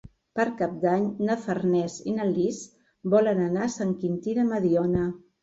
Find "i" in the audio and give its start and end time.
2.13-2.15